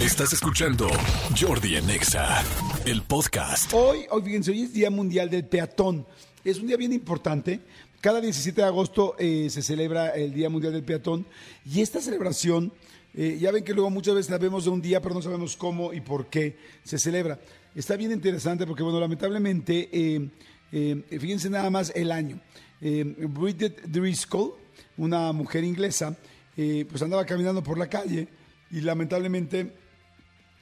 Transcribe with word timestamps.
Estás 0.00 0.32
escuchando 0.32 0.88
Jordi 1.38 1.76
Anexa, 1.76 2.42
el 2.86 3.02
podcast. 3.02 3.70
Hoy, 3.74 4.06
hoy, 4.10 4.22
fíjense, 4.22 4.50
hoy 4.50 4.62
es 4.62 4.72
Día 4.72 4.88
Mundial 4.88 5.28
del 5.28 5.44
Peatón. 5.44 6.06
Es 6.42 6.58
un 6.58 6.68
día 6.68 6.78
bien 6.78 6.94
importante. 6.94 7.60
Cada 8.00 8.18
17 8.22 8.62
de 8.62 8.66
agosto 8.66 9.14
eh, 9.18 9.48
se 9.50 9.60
celebra 9.60 10.08
el 10.08 10.32
Día 10.32 10.48
Mundial 10.48 10.72
del 10.72 10.84
Peatón. 10.84 11.26
Y 11.66 11.82
esta 11.82 12.00
celebración, 12.00 12.72
eh, 13.12 13.36
ya 13.38 13.52
ven 13.52 13.62
que 13.62 13.74
luego 13.74 13.90
muchas 13.90 14.14
veces 14.14 14.30
la 14.30 14.38
vemos 14.38 14.64
de 14.64 14.70
un 14.70 14.80
día, 14.80 15.02
pero 15.02 15.14
no 15.14 15.20
sabemos 15.20 15.54
cómo 15.54 15.92
y 15.92 16.00
por 16.00 16.28
qué 16.28 16.56
se 16.82 16.98
celebra. 16.98 17.38
Está 17.74 17.94
bien 17.96 18.10
interesante 18.10 18.66
porque, 18.66 18.82
bueno, 18.82 19.00
lamentablemente, 19.00 19.90
eh, 19.92 21.02
fíjense 21.10 21.50
nada 21.50 21.68
más 21.68 21.92
el 21.94 22.10
año. 22.10 22.40
Bridget 22.80 23.82
Driscoll, 23.82 24.54
una 24.96 25.30
mujer 25.32 25.62
inglesa, 25.62 26.16
pues 26.56 27.02
andaba 27.02 27.26
caminando 27.26 27.62
por 27.62 27.76
la 27.76 27.90
calle 27.90 28.28
y 28.70 28.80
lamentablemente 28.80 29.74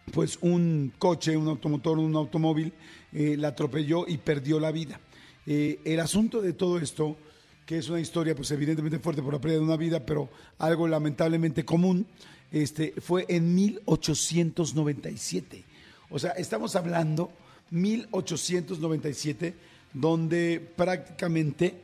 pues 0.09 0.39
un 0.41 0.93
coche, 0.99 1.37
un 1.37 1.49
automotor, 1.49 1.99
un 1.99 2.17
automóvil 2.17 2.73
eh, 3.13 3.37
la 3.39 3.49
atropelló 3.49 4.07
y 4.07 4.17
perdió 4.19 4.61
la 4.61 4.73
vida. 4.73 5.01
Eh, 5.47 5.81
el 5.85 6.01
asunto 6.01 6.43
de 6.43 6.53
todo 6.53 6.79
esto, 6.79 7.17
que 7.65 7.79
es 7.79 7.89
una 7.89 8.01
historia 8.01 8.35
pues 8.35 8.51
evidentemente 8.51 8.99
fuerte 8.99 9.23
por 9.23 9.33
la 9.33 9.41
pérdida 9.41 9.59
de 9.59 9.65
una 9.65 9.77
vida, 9.77 10.05
pero 10.05 10.29
algo 10.59 10.89
lamentablemente 10.89 11.65
común, 11.65 12.07
este, 12.53 12.95
fue 13.01 13.25
en 13.29 13.55
1897. 13.55 15.65
O 16.11 16.19
sea, 16.19 16.33
estamos 16.33 16.77
hablando 16.77 17.33
1897, 17.71 19.55
donde 19.93 20.73
prácticamente 20.77 21.75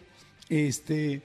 este, 0.48 1.22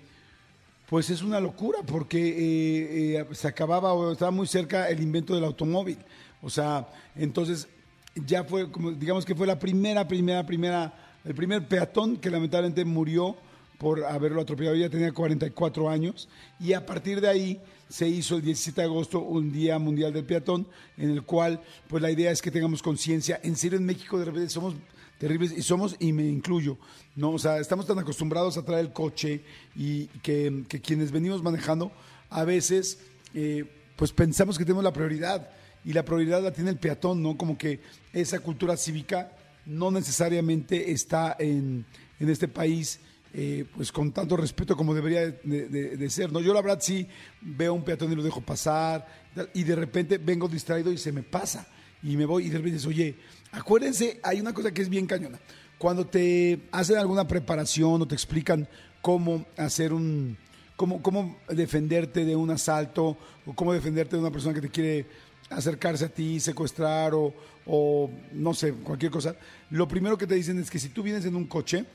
pues 0.90 1.12
es 1.12 1.22
una 1.22 1.40
locura, 1.40 1.80
porque 1.86 3.16
eh, 3.16 3.26
se 3.34 3.48
acababa 3.48 3.94
o 3.94 4.12
estaba 4.12 4.32
muy 4.32 4.48
cerca 4.48 4.90
el 4.90 5.02
invento 5.02 5.36
del 5.36 5.44
automóvil. 5.44 6.00
O 6.42 6.50
sea, 6.50 6.88
entonces 7.16 7.68
ya 8.16 8.44
fue, 8.44 8.72
como, 8.72 8.92
digamos 8.92 9.24
que 9.24 9.36
fue 9.36 9.46
la 9.46 9.60
primera, 9.60 10.08
primera, 10.08 10.44
primera, 10.46 10.94
el 11.24 11.36
primer 11.36 11.68
peatón 11.68 12.18
que 12.18 12.32
lamentablemente 12.32 12.84
murió 12.86 13.38
por 13.78 14.04
haberlo 14.04 14.42
atropellado. 14.42 14.76
Ella 14.76 14.90
tenía 14.90 15.12
44 15.12 15.90
años 15.90 16.28
y 16.60 16.74
a 16.74 16.84
partir 16.84 17.22
de 17.22 17.30
ahí 17.30 17.62
se 17.88 18.08
hizo 18.08 18.38
el 18.38 18.42
17 18.42 18.82
de 18.82 18.88
agosto 18.88 19.20
un 19.20 19.52
Día 19.52 19.78
Mundial 19.78 20.12
del 20.12 20.26
Peatón, 20.26 20.68
en 20.98 21.12
el 21.12 21.22
cual, 21.22 21.62
pues 21.88 22.02
la 22.02 22.10
idea 22.10 22.32
es 22.32 22.42
que 22.42 22.50
tengamos 22.50 22.82
conciencia. 22.82 23.40
En 23.44 23.56
serio, 23.56 23.78
en 23.78 23.86
México 23.86 24.18
de 24.18 24.26
repente 24.26 24.50
somos 24.50 24.74
terribles 25.20 25.52
y 25.56 25.62
somos, 25.62 25.96
y 26.00 26.14
me 26.14 26.24
incluyo, 26.24 26.78
¿no? 27.16 27.32
O 27.32 27.40
sea, 27.40 27.60
estamos 27.60 27.86
tan 27.86 28.00
acostumbrados 28.00 28.58
a 28.58 28.64
traer 28.64 28.86
el 28.86 28.94
coche 28.94 29.44
y 29.76 30.08
que, 30.24 30.66
quienes 30.82 31.12
venimos 31.12 31.44
manejando, 31.44 31.92
a 32.30 32.46
veces, 32.46 33.00
eh, 33.36 33.66
pues 33.96 34.14
pensamos 34.14 34.58
que 34.58 34.64
tenemos 34.64 34.84
la 34.84 34.94
prioridad 34.94 35.52
y 35.84 35.94
la 35.94 36.04
prioridad 36.06 36.42
la 36.42 36.54
tiene 36.54 36.70
el 36.72 36.78
peatón, 36.78 37.22
¿no? 37.22 37.38
Como 37.38 37.58
que 37.58 37.82
esa 38.14 38.40
cultura 38.40 38.78
cívica 38.78 39.34
no 39.66 39.92
necesariamente 39.92 40.92
está 40.92 41.36
en, 41.38 41.86
en 42.20 42.30
este 42.30 42.48
país. 42.48 43.00
Eh, 43.32 43.64
pues 43.76 43.92
con 43.92 44.12
tanto 44.12 44.36
respeto 44.36 44.76
como 44.76 44.96
debería 44.96 45.28
de, 45.30 46.10
ser, 46.10 46.32
¿no? 46.32 46.42
Yo 46.42 46.52
la 46.52 46.64
verdad 46.64 46.80
sí 46.82 47.08
veo 47.42 47.76
un 47.76 47.84
peatón 47.84 48.12
y 48.12 48.16
lo 48.16 48.24
dejo 48.24 48.42
pasar 48.42 49.06
y 49.54 49.62
de 49.62 49.76
repente 49.76 50.18
vengo 50.18 50.48
distraído 50.48 50.92
y 50.92 50.98
se 50.98 51.12
me 51.12 51.22
pasa 51.22 51.68
y 52.04 52.18
me 52.18 52.26
voy 52.26 52.46
y 52.46 52.50
de 52.50 52.58
repente 52.58 52.76
dices, 52.76 52.88
oye, 52.88 53.16
acuérdense, 53.52 54.20
hay 54.24 54.40
una 54.40 54.54
cosa 54.54 54.74
que 54.74 54.82
es 54.82 54.90
bien 54.90 55.06
cañona. 55.06 55.40
Cuando 55.78 56.06
te 56.06 56.68
hacen 56.72 56.98
alguna 56.98 57.28
preparación 57.28 58.02
o 58.02 58.08
te 58.08 58.16
explican 58.16 58.68
cómo 59.02 59.46
hacer 59.58 59.94
un, 59.94 60.38
cómo, 60.76 61.02
cómo 61.02 61.38
defenderte 61.50 62.26
de 62.26 62.36
un 62.36 62.52
asalto 62.52 63.18
o 63.46 63.54
cómo 63.54 63.74
defenderte 63.74 64.16
de 64.16 64.22
una 64.22 64.32
persona 64.32 64.54
que 64.54 64.62
te 64.62 64.70
quiere 64.70 65.06
acercarse 65.50 66.06
a 66.06 66.10
ti, 66.10 66.40
secuestrar 66.40 67.14
o, 67.14 68.12
no 68.34 68.54
sé, 68.54 68.74
cualquier 68.74 69.12
cosa, 69.12 69.36
lo 69.70 69.88
primero 69.88 70.18
que 70.18 70.28
te 70.28 70.36
dicen 70.36 70.60
es 70.60 70.70
que 70.70 70.80
si 70.80 70.90
tú 70.90 71.04
vienes 71.04 71.26
en 71.26 71.36
un 71.36 71.46
coche, 71.46 71.86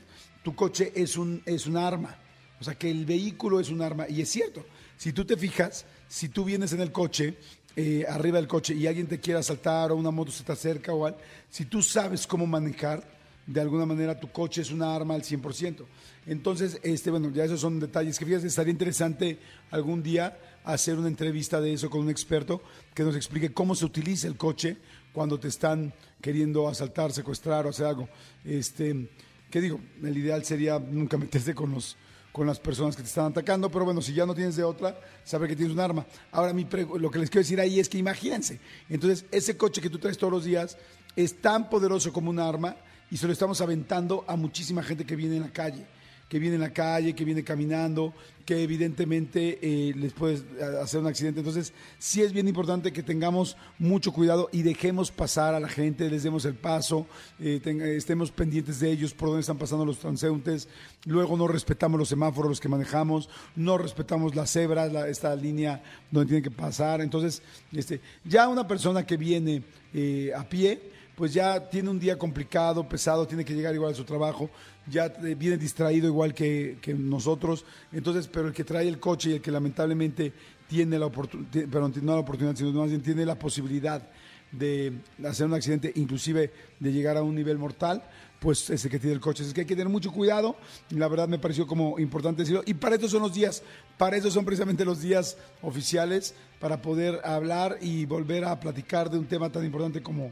tu 0.43 0.55
coche 0.55 0.91
es 0.95 1.17
un, 1.17 1.41
es 1.45 1.65
un 1.65 1.77
arma. 1.77 2.17
O 2.59 2.63
sea, 2.63 2.75
que 2.75 2.89
el 2.89 3.05
vehículo 3.05 3.59
es 3.59 3.69
un 3.69 3.81
arma. 3.81 4.07
Y 4.07 4.21
es 4.21 4.29
cierto, 4.29 4.65
si 4.97 5.11
tú 5.11 5.25
te 5.25 5.35
fijas, 5.35 5.85
si 6.07 6.29
tú 6.29 6.45
vienes 6.45 6.71
en 6.73 6.81
el 6.81 6.91
coche, 6.91 7.37
eh, 7.75 8.05
arriba 8.07 8.37
del 8.37 8.47
coche, 8.47 8.73
y 8.73 8.87
alguien 8.87 9.07
te 9.07 9.19
quiere 9.19 9.39
asaltar 9.39 9.91
o 9.91 9.95
una 9.95 10.11
moto 10.11 10.31
se 10.31 10.43
te 10.43 10.51
acerca 10.51 10.93
o 10.93 11.05
algo, 11.05 11.17
si 11.49 11.65
tú 11.65 11.81
sabes 11.81 12.25
cómo 12.25 12.45
manejar, 12.47 13.03
de 13.45 13.61
alguna 13.61 13.85
manera 13.85 14.19
tu 14.19 14.31
coche 14.31 14.61
es 14.61 14.71
una 14.71 14.95
arma 14.95 15.13
al 15.13 15.21
100%. 15.21 15.85
Entonces, 16.25 16.79
este, 16.81 17.11
bueno, 17.11 17.29
ya 17.31 17.45
esos 17.45 17.61
son 17.61 17.79
detalles 17.79 18.17
que 18.17 18.25
fíjate, 18.25 18.47
estaría 18.47 18.71
interesante 18.71 19.39
algún 19.69 20.01
día 20.01 20.37
hacer 20.63 20.97
una 20.97 21.07
entrevista 21.07 21.61
de 21.61 21.73
eso 21.73 21.89
con 21.89 22.01
un 22.01 22.09
experto 22.09 22.61
que 22.93 23.03
nos 23.03 23.15
explique 23.15 23.53
cómo 23.53 23.75
se 23.75 23.85
utiliza 23.85 24.27
el 24.27 24.35
coche 24.35 24.77
cuando 25.13 25.39
te 25.39 25.47
están 25.47 25.93
queriendo 26.21 26.67
asaltar, 26.67 27.11
secuestrar 27.11 27.65
o 27.65 27.69
hacer 27.69 27.85
algo. 27.85 28.09
Este, 28.43 29.09
¿qué 29.51 29.61
digo? 29.61 29.79
El 30.01 30.17
ideal 30.17 30.43
sería 30.43 30.79
nunca 30.79 31.17
meterse 31.17 31.53
con 31.53 31.71
los 31.71 31.95
con 32.35 32.45
las 32.45 32.59
personas 32.59 32.97
que 32.97 33.01
te 33.01 33.07
están 33.07 33.27
atacando, 33.27 33.71
pero 33.71 33.85
bueno, 33.85 34.01
si 34.01 34.13
ya 34.13 34.25
no 34.25 34.35
tienes 34.35 34.57
de 34.57 34.63
otra, 34.65 34.99
sabe 35.23 35.47
que 35.47 35.55
tienes 35.55 35.73
un 35.73 35.79
arma. 35.79 36.05
Ahora, 36.33 36.51
mi 36.51 36.67
lo 36.99 37.09
que 37.09 37.19
les 37.19 37.29
quiero 37.29 37.43
decir 37.43 37.61
ahí 37.61 37.79
es 37.79 37.87
que 37.87 37.97
imagínense, 37.97 38.59
entonces 38.89 39.23
ese 39.31 39.55
coche 39.55 39.79
que 39.79 39.89
tú 39.89 39.99
traes 39.99 40.17
todos 40.17 40.33
los 40.33 40.43
días 40.43 40.77
es 41.15 41.39
tan 41.39 41.69
poderoso 41.69 42.11
como 42.11 42.29
un 42.29 42.39
arma 42.39 42.75
y 43.09 43.15
se 43.15 43.25
lo 43.25 43.31
estamos 43.31 43.61
aventando 43.61 44.25
a 44.27 44.35
muchísima 44.35 44.83
gente 44.83 45.05
que 45.05 45.15
viene 45.15 45.37
en 45.37 45.43
la 45.43 45.53
calle 45.53 45.87
que 46.29 46.39
viene 46.39 46.55
en 46.55 46.61
la 46.61 46.73
calle, 46.73 47.13
que 47.13 47.23
viene 47.23 47.43
caminando, 47.43 48.13
que 48.45 48.61
evidentemente 48.61 49.57
eh, 49.61 49.93
les 49.95 50.13
puede 50.13 50.39
hacer 50.81 50.99
un 50.99 51.07
accidente. 51.07 51.39
Entonces, 51.39 51.73
sí 51.97 52.21
es 52.21 52.31
bien 52.31 52.47
importante 52.47 52.93
que 52.93 53.01
tengamos 53.01 53.57
mucho 53.79 54.11
cuidado 54.11 54.49
y 54.51 54.61
dejemos 54.61 55.11
pasar 55.11 55.55
a 55.55 55.59
la 55.59 55.67
gente, 55.67 56.09
les 56.09 56.23
demos 56.23 56.45
el 56.45 56.53
paso, 56.53 57.07
eh, 57.39 57.59
estemos 57.97 58.31
pendientes 58.31 58.79
de 58.79 58.91
ellos, 58.91 59.13
por 59.13 59.29
dónde 59.29 59.41
están 59.41 59.57
pasando 59.57 59.85
los 59.85 59.97
transeúntes. 59.97 60.67
Luego 61.05 61.37
no 61.37 61.47
respetamos 61.47 61.99
los 61.99 62.09
semáforos 62.09 62.49
los 62.49 62.59
que 62.59 62.69
manejamos, 62.69 63.29
no 63.55 63.77
respetamos 63.77 64.35
las 64.35 64.51
cebras, 64.51 64.93
esta 65.07 65.35
línea 65.35 65.81
donde 66.11 66.27
tienen 66.27 66.43
que 66.43 66.51
pasar. 66.51 67.01
Entonces, 67.01 67.41
este, 67.71 67.99
ya 68.23 68.47
una 68.47 68.67
persona 68.67 69.05
que 69.05 69.17
viene 69.17 69.63
eh, 69.93 70.31
a 70.35 70.47
pie, 70.47 70.91
pues 71.15 71.33
ya 71.33 71.69
tiene 71.69 71.89
un 71.89 71.99
día 71.99 72.17
complicado, 72.17 72.87
pesado, 72.87 73.25
tiene 73.25 73.45
que 73.45 73.53
llegar 73.53 73.73
igual 73.73 73.93
a 73.93 73.95
su 73.95 74.03
trabajo, 74.03 74.49
ya 74.87 75.07
viene 75.07 75.57
distraído 75.57 76.07
igual 76.07 76.33
que, 76.33 76.77
nosotros, 76.97 77.65
entonces, 77.91 78.27
pero 78.27 78.47
el 78.47 78.53
que 78.53 78.63
trae 78.63 78.87
el 78.87 78.99
coche 78.99 79.31
y 79.31 79.33
el 79.33 79.41
que 79.41 79.51
lamentablemente 79.51 80.33
tiene 80.67 80.99
la 80.99 81.05
oportunidad, 81.05 81.67
pero 81.71 81.87
no 81.89 82.13
la 82.13 82.19
oportunidad, 82.19 82.55
sino 82.55 82.71
más 82.71 82.89
bien 82.89 83.01
tiene 83.01 83.25
la 83.25 83.37
posibilidad 83.39 84.07
de 84.51 84.93
hacer 85.25 85.45
un 85.45 85.53
accidente, 85.53 85.91
inclusive 85.95 86.51
de 86.79 86.91
llegar 86.91 87.17
a 87.17 87.23
un 87.23 87.35
nivel 87.35 87.57
mortal, 87.57 88.03
pues 88.39 88.69
ese 88.69 88.89
que 88.89 88.99
tiene 88.99 89.13
el 89.13 89.19
coche. 89.19 89.43
Es 89.43 89.53
que 89.53 89.61
hay 89.61 89.67
que 89.67 89.75
tener 89.75 89.89
mucho 89.89 90.11
cuidado. 90.11 90.55
La 90.91 91.07
verdad 91.07 91.27
me 91.27 91.39
pareció 91.39 91.65
como 91.65 91.99
importante 91.99 92.43
decirlo. 92.43 92.63
Y 92.65 92.75
para 92.75 92.95
eso 92.95 93.09
son 93.09 93.23
los 93.23 93.33
días, 93.33 93.63
para 93.97 94.17
eso 94.17 94.29
son 94.29 94.45
precisamente 94.45 94.85
los 94.85 95.01
días 95.01 95.37
oficiales, 95.61 96.35
para 96.59 96.81
poder 96.81 97.19
hablar 97.23 97.77
y 97.81 98.05
volver 98.05 98.45
a 98.45 98.59
platicar 98.59 99.09
de 99.09 99.17
un 99.17 99.25
tema 99.25 99.51
tan 99.51 99.65
importante 99.65 100.01
como, 100.01 100.31